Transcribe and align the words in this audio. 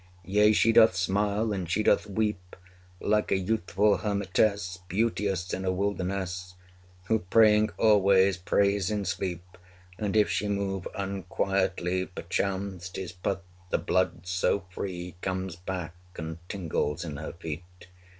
Yea, 0.25 0.51
she 0.51 0.71
doth 0.71 0.95
smile, 0.95 1.53
and 1.53 1.69
she 1.69 1.83
doth 1.83 2.07
weep, 2.07 2.55
Like 2.99 3.31
a 3.31 3.37
youthful 3.37 3.97
hermitess, 3.97 4.79
320 4.87 4.87
Beauteous 4.89 5.53
in 5.53 5.63
a 5.63 5.71
wilderness, 5.71 6.55
Who, 7.03 7.19
praying 7.19 7.69
always, 7.77 8.35
prays 8.35 8.89
in 8.89 9.05
sleep. 9.05 9.43
And, 9.99 10.17
if 10.17 10.27
she 10.27 10.47
move 10.47 10.87
unquietly, 10.95 12.07
Perchance, 12.07 12.89
'tis 12.89 13.11
but 13.11 13.43
the 13.69 13.77
blood 13.77 14.25
so 14.25 14.61
free 14.71 15.17
Comes 15.21 15.55
back 15.55 15.93
and 16.15 16.39
tingles 16.49 17.05
in 17.05 17.17
her 17.17 17.33
feet. 17.33 17.61